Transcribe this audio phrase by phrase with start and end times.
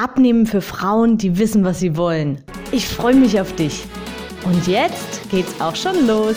[0.00, 2.40] Abnehmen für Frauen, die wissen, was sie wollen.
[2.70, 3.84] Ich freue mich auf dich.
[4.44, 6.36] Und jetzt geht's auch schon los.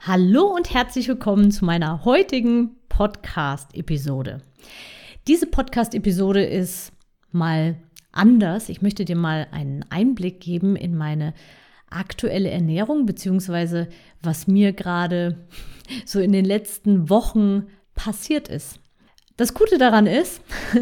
[0.00, 4.42] Hallo und herzlich willkommen zu meiner heutigen Podcast-Episode.
[5.28, 6.90] Diese Podcast-Episode ist
[7.30, 7.76] mal
[8.10, 8.70] anders.
[8.70, 11.34] Ich möchte dir mal einen Einblick geben in meine
[11.88, 13.88] aktuelle Ernährung, beziehungsweise
[14.20, 15.46] was mir gerade
[16.04, 18.80] so in den letzten Wochen passiert ist.
[19.36, 20.40] Das Gute daran ist,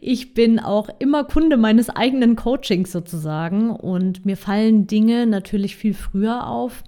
[0.00, 5.94] ich bin auch immer Kunde meines eigenen Coachings sozusagen und mir fallen Dinge natürlich viel
[5.94, 6.84] früher auf,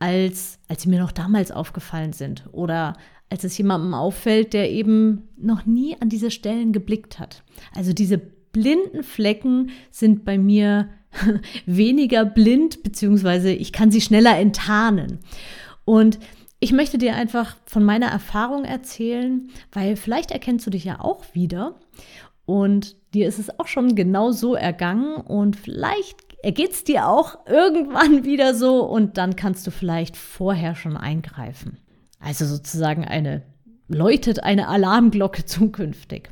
[0.00, 2.94] als, als sie mir noch damals aufgefallen sind oder
[3.30, 7.44] als es jemandem auffällt, der eben noch nie an diese Stellen geblickt hat.
[7.74, 10.88] Also diese blinden Flecken sind bei mir
[11.66, 15.20] weniger blind, beziehungsweise ich kann sie schneller enttarnen.
[15.84, 16.18] Und
[16.60, 21.24] ich möchte dir einfach von meiner Erfahrung erzählen, weil vielleicht erkennst du dich ja auch
[21.32, 21.76] wieder
[22.44, 27.46] und dir ist es auch schon genau so ergangen und vielleicht ergeht es dir auch
[27.46, 31.78] irgendwann wieder so und dann kannst du vielleicht vorher schon eingreifen.
[32.20, 33.42] Also sozusagen eine
[33.86, 36.30] läutet eine Alarmglocke zukünftig.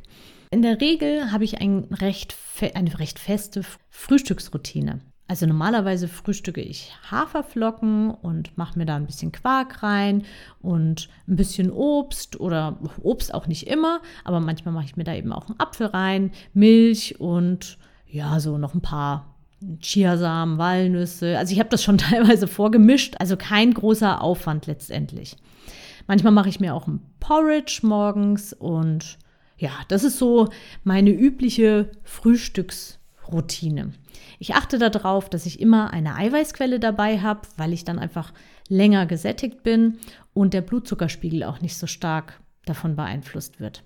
[0.51, 2.35] In der Regel habe ich ein recht
[2.73, 5.01] eine recht feste Frühstücksroutine.
[5.29, 10.23] Also normalerweise frühstücke ich Haferflocken und mache mir da ein bisschen Quark rein
[10.61, 15.13] und ein bisschen Obst oder Obst auch nicht immer, aber manchmal mache ich mir da
[15.13, 19.35] eben auch einen Apfel rein, Milch und ja, so noch ein paar
[19.81, 21.37] Chiasamen, Walnüsse.
[21.37, 25.35] Also ich habe das schon teilweise vorgemischt, also kein großer Aufwand letztendlich.
[26.07, 29.17] Manchmal mache ich mir auch ein Porridge morgens und
[29.57, 30.47] ja, das ist so
[30.85, 31.91] meine übliche
[33.27, 33.93] Frühstücksroutine.
[34.39, 38.33] Ich achte darauf, dass ich immer eine Eiweißquelle dabei habe, weil ich dann einfach
[38.69, 39.99] länger gesättigt bin
[40.33, 43.83] und der Blutzuckerspiegel auch nicht so stark davon beeinflusst wird.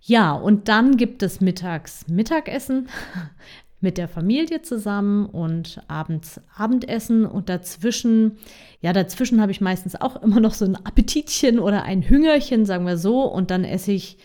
[0.00, 2.88] Ja, und dann gibt es mittags Mittagessen
[3.80, 8.38] mit der Familie zusammen und abends Abendessen und dazwischen,
[8.80, 12.86] ja, dazwischen habe ich meistens auch immer noch so ein Appetitchen oder ein Hüngerchen, sagen
[12.86, 14.18] wir so, und dann esse ich,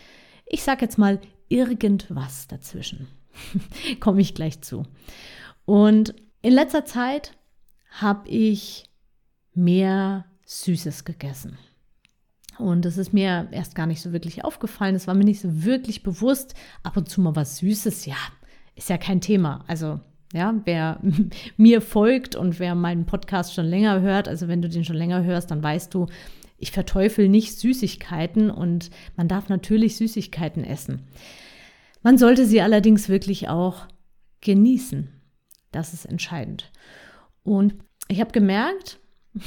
[0.45, 3.07] ich sage jetzt mal, irgendwas dazwischen.
[3.99, 4.83] Komme ich gleich zu.
[5.65, 7.37] Und in letzter Zeit
[7.89, 8.89] habe ich
[9.53, 11.57] mehr Süßes gegessen.
[12.57, 14.95] Und es ist mir erst gar nicht so wirklich aufgefallen.
[14.95, 16.53] Es war mir nicht so wirklich bewusst.
[16.83, 18.17] Ab und zu mal was Süßes, ja,
[18.75, 19.63] ist ja kein Thema.
[19.67, 19.99] Also,
[20.33, 20.99] ja, wer
[21.57, 25.23] mir folgt und wer meinen Podcast schon länger hört, also wenn du den schon länger
[25.23, 26.07] hörst, dann weißt du,
[26.57, 31.07] ich verteufel nicht Süßigkeiten und man darf natürlich Süßigkeiten essen.
[32.03, 33.87] Man sollte sie allerdings wirklich auch
[34.41, 35.09] genießen.
[35.71, 36.71] Das ist entscheidend.
[37.43, 37.75] Und
[38.07, 38.99] ich habe gemerkt,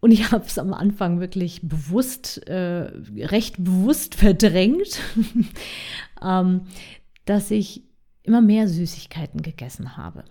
[0.00, 5.00] und ich habe es am Anfang wirklich bewusst, äh, recht bewusst verdrängt,
[6.22, 6.62] ähm,
[7.24, 7.84] dass ich
[8.22, 10.24] immer mehr Süßigkeiten gegessen habe.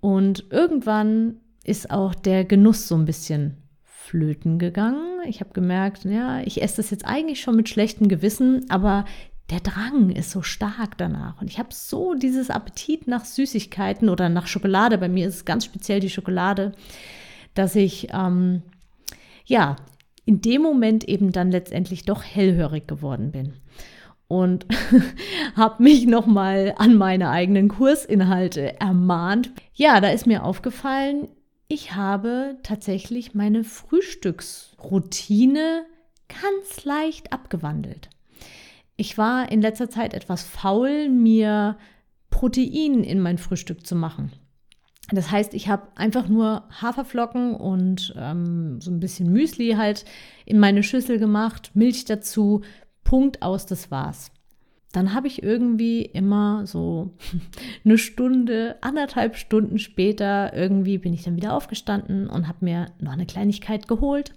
[0.00, 5.20] Und irgendwann ist auch der Genuss so ein bisschen flöten gegangen.
[5.26, 9.04] Ich habe gemerkt, ja, ich esse das jetzt eigentlich schon mit schlechtem Gewissen, aber
[9.52, 11.42] der Drang ist so stark danach.
[11.42, 14.96] Und ich habe so dieses Appetit nach Süßigkeiten oder nach Schokolade.
[14.96, 16.72] Bei mir ist es ganz speziell die Schokolade,
[17.52, 18.62] dass ich ähm,
[19.44, 19.76] ja
[20.24, 23.52] in dem Moment eben dann letztendlich doch hellhörig geworden bin.
[24.26, 24.64] Und
[25.54, 29.52] habe mich nochmal an meine eigenen Kursinhalte ermahnt.
[29.74, 31.28] Ja, da ist mir aufgefallen,
[31.68, 35.84] ich habe tatsächlich meine Frühstücksroutine
[36.28, 38.08] ganz leicht abgewandelt.
[38.96, 41.76] Ich war in letzter Zeit etwas faul, mir
[42.30, 44.32] Protein in mein Frühstück zu machen.
[45.10, 50.04] Das heißt, ich habe einfach nur Haferflocken und ähm, so ein bisschen Müsli halt
[50.46, 52.62] in meine Schüssel gemacht, Milch dazu,
[53.04, 54.30] Punkt aus, das war's.
[54.92, 57.14] Dann habe ich irgendwie immer so
[57.84, 63.12] eine Stunde, anderthalb Stunden später, irgendwie bin ich dann wieder aufgestanden und habe mir noch
[63.12, 64.32] eine Kleinigkeit geholt.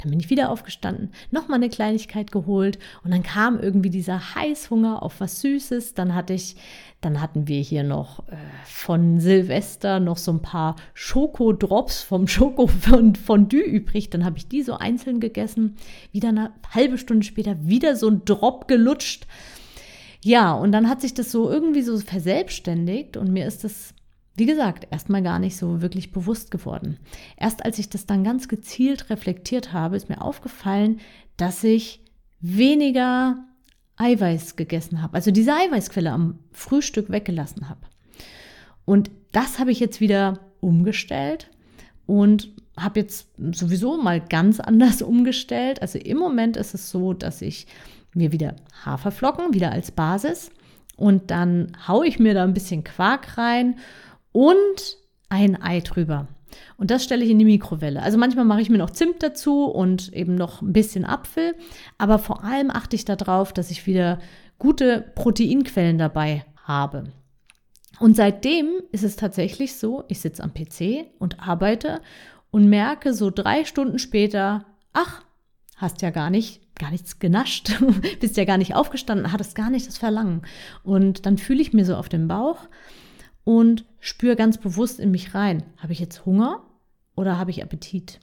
[0.00, 5.02] Dann bin ich wieder aufgestanden, nochmal eine Kleinigkeit geholt und dann kam irgendwie dieser Heißhunger
[5.02, 5.94] auf was Süßes.
[5.94, 6.56] Dann hatte ich,
[7.00, 13.60] dann hatten wir hier noch äh, von Silvester noch so ein paar Schokodrops vom Schokofondue
[13.60, 14.10] übrig.
[14.10, 15.76] Dann habe ich die so einzeln gegessen.
[16.12, 19.26] Wieder eine halbe Stunde später wieder so ein Drop gelutscht.
[20.22, 23.94] Ja, und dann hat sich das so irgendwie so verselbstständigt und mir ist das,
[24.34, 26.98] wie gesagt, erstmal gar nicht so wirklich bewusst geworden.
[27.36, 31.00] Erst als ich das dann ganz gezielt reflektiert habe, ist mir aufgefallen,
[31.36, 32.00] dass ich
[32.40, 33.44] weniger
[33.96, 37.80] Eiweiß gegessen habe, also diese Eiweißquelle am Frühstück weggelassen habe.
[38.86, 41.50] Und das habe ich jetzt wieder umgestellt
[42.06, 45.82] und habe jetzt sowieso mal ganz anders umgestellt.
[45.82, 47.66] Also im Moment ist es so, dass ich
[48.14, 50.50] mir wieder Haferflocken, wieder als Basis.
[50.96, 53.76] Und dann haue ich mir da ein bisschen Quark rein
[54.32, 54.98] und
[55.28, 56.28] ein Ei drüber.
[56.76, 58.02] Und das stelle ich in die Mikrowelle.
[58.02, 61.54] Also manchmal mache ich mir noch Zimt dazu und eben noch ein bisschen Apfel.
[61.98, 64.18] Aber vor allem achte ich darauf, dass ich wieder
[64.58, 67.04] gute Proteinquellen dabei habe.
[67.98, 72.00] Und seitdem ist es tatsächlich so, ich sitze am PC und arbeite
[72.50, 75.22] und merke so drei Stunden später, ach,
[75.76, 77.72] hast ja gar nicht, gar nichts genascht,
[78.20, 80.42] bist ja gar nicht aufgestanden, hattest gar nicht das Verlangen.
[80.82, 82.68] Und dann fühle ich mir so auf den Bauch
[83.44, 86.62] und spüre ganz bewusst in mich rein, habe ich jetzt Hunger
[87.14, 88.20] oder habe ich Appetit?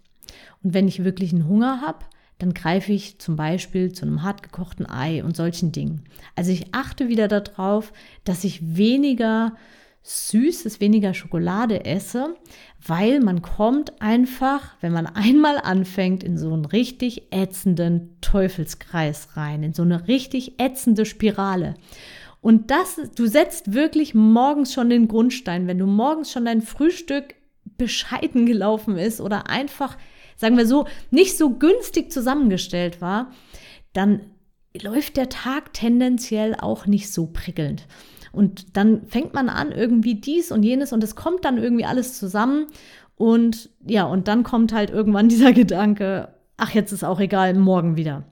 [0.63, 2.05] Und wenn ich wirklich einen Hunger habe,
[2.39, 6.03] dann greife ich zum Beispiel zu einem hartgekochten Ei und solchen Dingen.
[6.35, 7.93] Also ich achte wieder darauf,
[8.23, 9.55] dass ich weniger
[10.03, 12.37] Süßes, weniger Schokolade esse,
[12.85, 19.63] weil man kommt einfach, wenn man einmal anfängt, in so einen richtig ätzenden Teufelskreis rein,
[19.63, 21.73] in so eine richtig ätzende Spirale.
[22.41, 27.35] Und das, du setzt wirklich morgens schon den Grundstein, wenn du morgens schon dein Frühstück
[27.77, 29.97] bescheiden gelaufen ist oder einfach,
[30.35, 33.31] sagen wir so, nicht so günstig zusammengestellt war,
[33.93, 34.21] dann
[34.81, 37.87] läuft der Tag tendenziell auch nicht so prickelnd.
[38.31, 42.17] Und dann fängt man an, irgendwie dies und jenes und es kommt dann irgendwie alles
[42.17, 42.67] zusammen.
[43.15, 47.97] Und ja, und dann kommt halt irgendwann dieser Gedanke, ach, jetzt ist auch egal, morgen
[47.97, 48.23] wieder.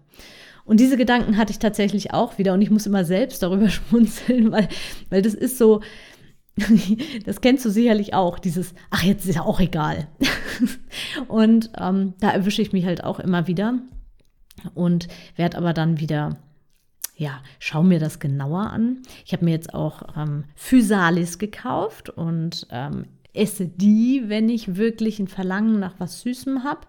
[0.66, 4.52] Und diese Gedanken hatte ich tatsächlich auch wieder und ich muss immer selbst darüber schmunzeln,
[4.52, 4.68] weil,
[5.10, 5.82] weil das ist so,
[7.26, 10.08] das kennst du sicherlich auch, dieses, ach, jetzt ist ja auch egal.
[11.28, 13.80] und ähm, da erwische ich mich halt auch immer wieder
[14.74, 16.38] und werde aber dann wieder
[17.18, 19.02] ja, schau mir das genauer an.
[19.26, 25.20] Ich habe mir jetzt auch ähm, Physalis gekauft und ähm, esse die, wenn ich wirklich
[25.20, 26.82] ein Verlangen nach was Süßem habe.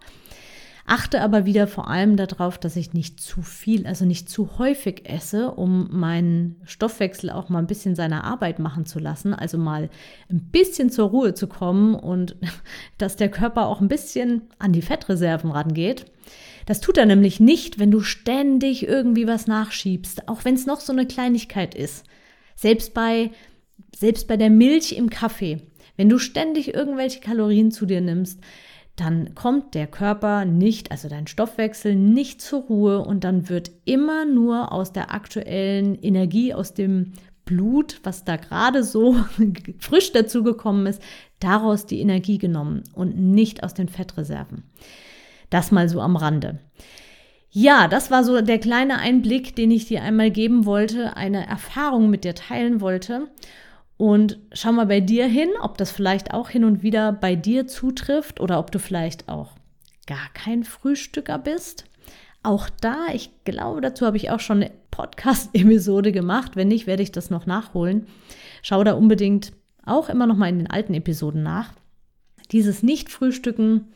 [0.88, 5.10] Achte aber wieder vor allem darauf, dass ich nicht zu viel, also nicht zu häufig
[5.10, 9.90] esse, um meinen Stoffwechsel auch mal ein bisschen seiner Arbeit machen zu lassen, also mal
[10.30, 12.36] ein bisschen zur Ruhe zu kommen und
[12.98, 16.06] dass der Körper auch ein bisschen an die Fettreserven rangeht.
[16.66, 20.78] Das tut er nämlich nicht, wenn du ständig irgendwie was nachschiebst, auch wenn es noch
[20.78, 22.04] so eine Kleinigkeit ist.
[22.54, 23.32] Selbst bei,
[23.94, 25.62] selbst bei der Milch im Kaffee.
[25.96, 28.40] Wenn du ständig irgendwelche Kalorien zu dir nimmst,
[28.96, 34.24] dann kommt der Körper nicht, also dein Stoffwechsel nicht zur Ruhe und dann wird immer
[34.24, 37.12] nur aus der aktuellen Energie, aus dem
[37.44, 39.16] Blut, was da gerade so
[39.78, 41.02] frisch dazugekommen ist,
[41.40, 44.64] daraus die Energie genommen und nicht aus den Fettreserven.
[45.50, 46.58] Das mal so am Rande.
[47.50, 52.10] Ja, das war so der kleine Einblick, den ich dir einmal geben wollte, eine Erfahrung
[52.10, 53.28] mit dir teilen wollte.
[53.96, 57.66] Und schau mal bei dir hin, ob das vielleicht auch hin und wieder bei dir
[57.66, 59.52] zutrifft oder ob du vielleicht auch
[60.06, 61.84] gar kein Frühstücker bist.
[62.42, 66.56] Auch da, ich glaube, dazu habe ich auch schon eine Podcast-Episode gemacht.
[66.56, 68.06] Wenn nicht, werde ich das noch nachholen.
[68.62, 69.52] Schau da unbedingt
[69.84, 71.72] auch immer noch mal in den alten Episoden nach.
[72.52, 73.88] Dieses Nicht-Frühstücken,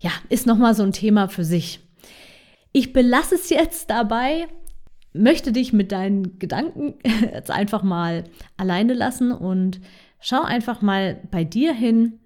[0.00, 1.80] ja, ist nochmal so ein Thema für sich.
[2.72, 4.48] Ich belasse es jetzt dabei,
[5.14, 6.94] möchte dich mit deinen Gedanken
[7.32, 8.24] jetzt einfach mal
[8.56, 9.80] alleine lassen und
[10.20, 12.18] schau einfach mal bei dir hin,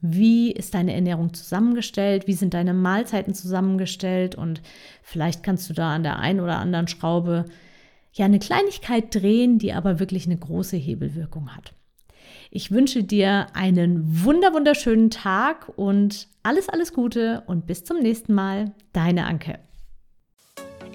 [0.00, 4.62] wie ist deine Ernährung zusammengestellt, wie sind deine Mahlzeiten zusammengestellt und
[5.02, 7.46] vielleicht kannst du da an der einen oder anderen Schraube
[8.12, 11.72] ja eine Kleinigkeit drehen, die aber wirklich eine große Hebelwirkung hat.
[12.50, 18.34] Ich wünsche dir einen wunder wunderschönen Tag und alles, alles Gute und bis zum nächsten
[18.34, 18.72] Mal.
[18.92, 19.58] Deine Anke.